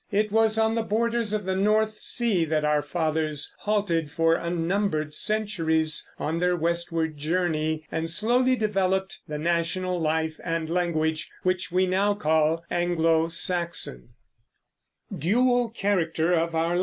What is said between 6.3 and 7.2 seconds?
their westward